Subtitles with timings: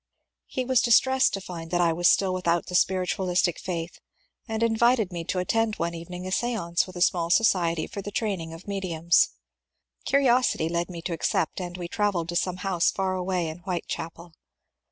[0.47, 3.99] He was distressed to find that I was still without the spiritualistic faith,
[4.47, 8.09] and invited me to attend one evening a stance with a small society for the
[8.09, 9.29] training of mediums.
[10.05, 14.33] Curiosity led me to accept, and we travelled to some house far away in Whitechapel.